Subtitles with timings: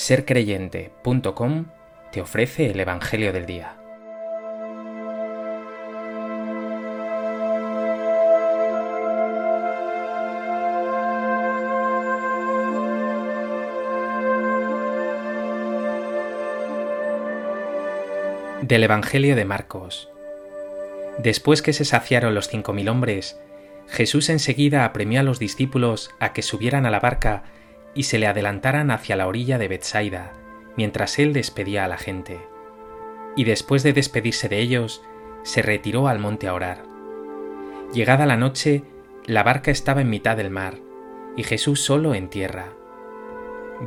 [0.00, 1.66] sercreyente.com
[2.10, 3.76] te ofrece el Evangelio del Día.
[18.62, 20.08] Del Evangelio de Marcos.
[21.18, 23.38] Después que se saciaron los cinco mil hombres,
[23.86, 27.44] Jesús enseguida apremió a los discípulos a que subieran a la barca
[27.94, 30.32] y se le adelantaran hacia la orilla de Bethsaida,
[30.76, 32.40] mientras él despedía a la gente.
[33.36, 35.02] Y después de despedirse de ellos,
[35.42, 36.84] se retiró al monte a orar.
[37.92, 38.82] Llegada la noche,
[39.26, 40.78] la barca estaba en mitad del mar,
[41.36, 42.72] y Jesús solo en tierra.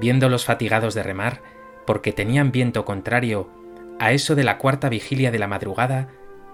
[0.00, 1.42] Viéndolos fatigados de remar,
[1.86, 3.48] porque tenían viento contrario,
[3.98, 6.08] a eso de la cuarta vigilia de la madrugada,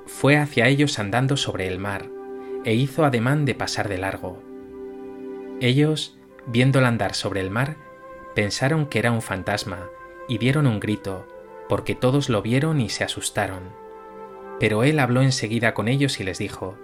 [0.06, 2.06] fue hacia ellos andando sobre el mar,
[2.64, 4.42] e hizo ademán de pasar de largo.
[5.60, 6.17] Ellos,
[6.48, 7.76] viéndola andar sobre el mar,
[8.34, 9.88] pensaron que era un fantasma
[10.28, 11.26] y dieron un grito,
[11.68, 13.62] porque todos lo vieron y se asustaron.
[14.58, 16.76] Pero él habló enseguida con ellos y les dijo,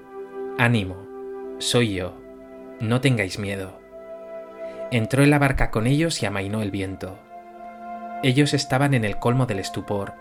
[0.59, 1.07] Ánimo,
[1.59, 2.15] soy yo,
[2.81, 3.81] no tengáis miedo.
[4.91, 7.19] Entró en la barca con ellos y amainó el viento.
[8.23, 10.15] Ellos estaban en el colmo del estupor,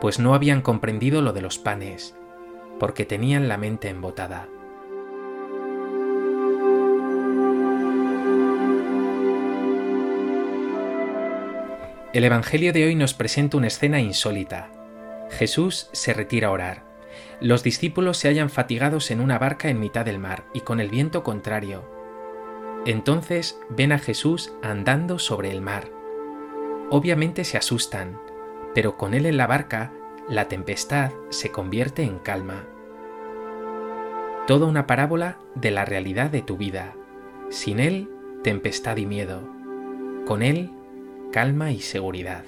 [0.00, 2.14] pues no habían comprendido lo de los panes,
[2.78, 4.48] porque tenían la mente embotada.
[12.12, 14.68] El Evangelio de hoy nos presenta una escena insólita.
[15.30, 16.82] Jesús se retira a orar.
[17.40, 20.90] Los discípulos se hallan fatigados en una barca en mitad del mar y con el
[20.90, 21.88] viento contrario.
[22.84, 25.88] Entonces ven a Jesús andando sobre el mar.
[26.90, 28.20] Obviamente se asustan,
[28.74, 29.90] pero con él en la barca,
[30.28, 32.66] la tempestad se convierte en calma.
[34.46, 36.94] Toda una parábola de la realidad de tu vida.
[37.48, 38.10] Sin él,
[38.42, 39.48] tempestad y miedo.
[40.26, 40.72] Con él,
[41.32, 42.44] calma y seguridad.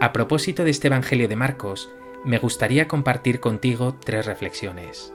[0.00, 1.90] A propósito de este Evangelio de Marcos,
[2.24, 5.14] me gustaría compartir contigo tres reflexiones.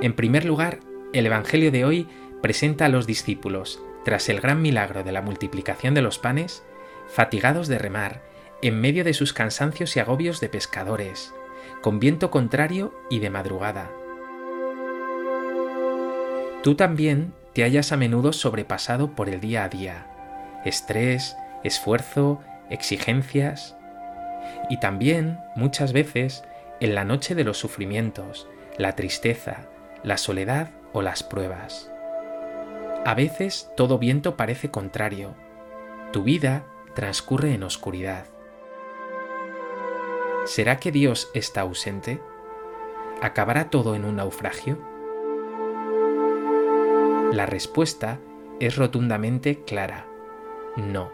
[0.00, 0.80] En primer lugar,
[1.12, 2.08] el Evangelio de hoy
[2.42, 6.64] presenta a los discípulos, tras el gran milagro de la multiplicación de los panes,
[7.06, 8.22] fatigados de remar,
[8.62, 11.34] en medio de sus cansancios y agobios de pescadores,
[11.82, 13.90] con viento contrario y de madrugada.
[16.66, 20.08] Tú también te hayas a menudo sobrepasado por el día a día,
[20.64, 22.40] estrés, esfuerzo,
[22.70, 23.76] exigencias,
[24.68, 26.42] y también, muchas veces,
[26.80, 29.68] en la noche de los sufrimientos, la tristeza,
[30.02, 31.88] la soledad o las pruebas.
[33.04, 35.36] A veces todo viento parece contrario.
[36.12, 36.64] Tu vida
[36.96, 38.26] transcurre en oscuridad.
[40.46, 42.20] ¿Será que Dios está ausente?
[43.22, 44.95] ¿Acabará todo en un naufragio?
[47.32, 48.20] La respuesta
[48.60, 50.06] es rotundamente clara.
[50.76, 51.10] No.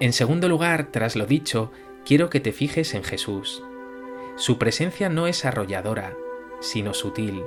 [0.00, 1.70] En segundo lugar, tras lo dicho,
[2.04, 3.62] quiero que te fijes en Jesús.
[4.36, 6.16] Su presencia no es arrolladora,
[6.60, 7.42] sino sutil.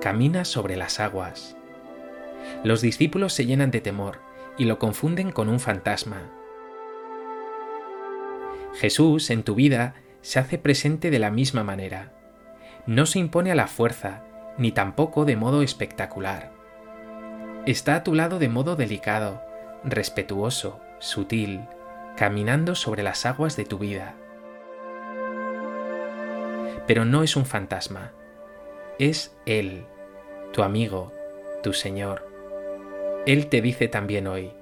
[0.00, 1.56] Camina sobre las aguas.
[2.64, 4.20] Los discípulos se llenan de temor
[4.58, 6.30] y lo confunden con un fantasma.
[8.74, 9.94] Jesús en tu vida
[10.24, 12.10] se hace presente de la misma manera.
[12.86, 14.24] No se impone a la fuerza,
[14.56, 16.50] ni tampoco de modo espectacular.
[17.66, 19.42] Está a tu lado de modo delicado,
[19.84, 21.66] respetuoso, sutil,
[22.16, 24.14] caminando sobre las aguas de tu vida.
[26.86, 28.12] Pero no es un fantasma,
[28.98, 29.84] es Él,
[30.54, 31.12] tu amigo,
[31.62, 32.26] tu Señor.
[33.26, 34.54] Él te dice también hoy,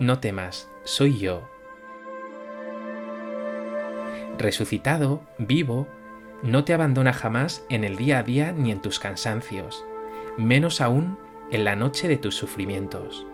[0.00, 1.48] no temas, soy yo
[4.38, 5.86] resucitado, vivo,
[6.42, 9.84] no te abandona jamás en el día a día ni en tus cansancios,
[10.36, 11.18] menos aún
[11.50, 13.26] en la noche de tus sufrimientos.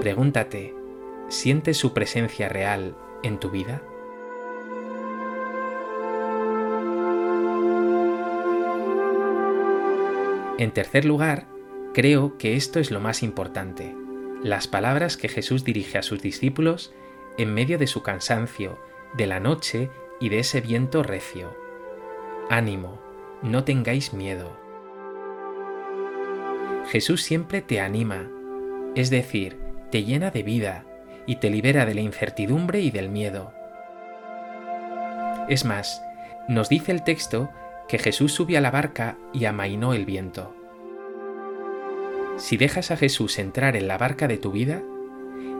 [0.00, 0.74] Pregúntate,
[1.28, 3.82] ¿sientes su presencia real en tu vida?
[10.58, 11.46] En tercer lugar,
[11.94, 13.96] creo que esto es lo más importante,
[14.42, 16.92] las palabras que Jesús dirige a sus discípulos
[17.38, 18.78] en medio de su cansancio,
[19.14, 19.90] de la noche
[20.20, 21.56] y de ese viento recio.
[22.48, 22.98] Ánimo,
[23.42, 24.56] no tengáis miedo.
[26.88, 28.28] Jesús siempre te anima,
[28.94, 29.58] es decir,
[29.90, 30.84] te llena de vida
[31.26, 33.52] y te libera de la incertidumbre y del miedo.
[35.48, 36.02] Es más,
[36.48, 37.50] nos dice el texto
[37.88, 40.54] que Jesús subió a la barca y amainó el viento.
[42.36, 44.82] Si dejas a Jesús entrar en la barca de tu vida,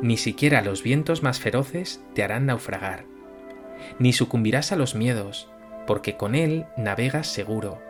[0.02, 3.04] Ni siquiera los vientos más feroces te harán naufragar.
[4.00, 5.48] Ni sucumbirás a los miedos,
[5.86, 7.80] porque con Él navegas seguro.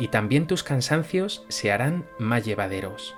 [0.00, 3.14] Y también tus cansancios se harán más llevaderos.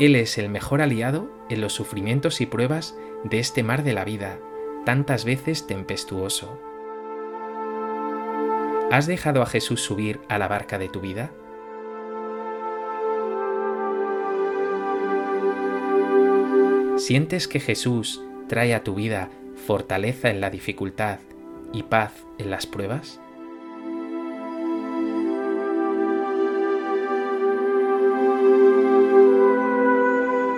[0.00, 4.04] Él es el mejor aliado en los sufrimientos y pruebas de este mar de la
[4.04, 4.40] vida,
[4.84, 6.58] tantas veces tempestuoso.
[8.90, 11.30] ¿Has dejado a Jesús subir a la barca de tu vida?
[17.04, 19.28] ¿Sientes que Jesús trae a tu vida
[19.66, 21.18] fortaleza en la dificultad
[21.72, 23.18] y paz en las pruebas?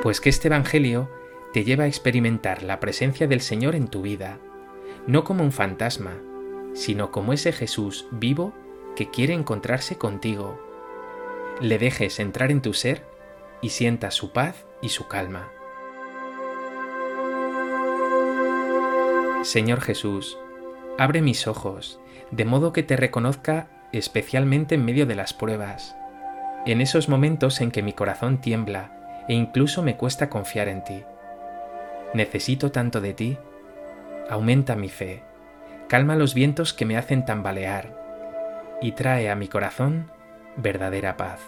[0.02, 1.08] Pues que este Evangelio
[1.55, 4.38] te lleva a experimentar la presencia del Señor en tu vida,
[5.06, 6.20] no como un fantasma,
[6.75, 8.52] sino como ese Jesús vivo
[8.96, 10.61] que quiere encontrarse contigo.
[11.62, 13.02] Le dejes entrar en tu ser
[13.62, 15.50] y sientas su paz y su calma.
[19.44, 20.38] Señor Jesús,
[20.96, 22.00] abre mis ojos,
[22.31, 25.94] de modo que te reconozca especialmente en medio de las pruebas,
[26.64, 31.05] en esos momentos en que mi corazón tiembla e incluso me cuesta confiar en ti.
[32.14, 33.37] Necesito tanto de ti.
[34.31, 35.23] Aumenta mi fe,
[35.88, 40.11] calma los vientos que me hacen tambalear y trae a mi corazón
[40.56, 41.41] verdadera paz.